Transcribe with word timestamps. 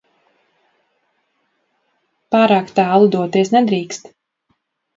Pārāk 2.37 2.73
tālu 2.81 3.13
doties 3.19 3.55
nedrīkst. 3.61 4.13